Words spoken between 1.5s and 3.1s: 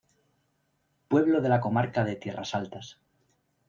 Comarca de Tierras Altas.